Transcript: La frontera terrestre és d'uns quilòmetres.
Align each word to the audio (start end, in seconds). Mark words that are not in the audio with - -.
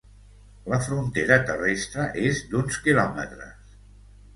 La 0.73 0.79
frontera 0.85 1.39
terrestre 1.51 2.09
és 2.33 2.43
d'uns 2.51 2.85
quilòmetres. 2.89 3.75